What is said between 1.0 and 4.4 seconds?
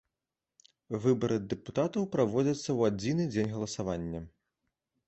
Выбары дэпутатаў праводзяцца ў адзіны дзень галасавання.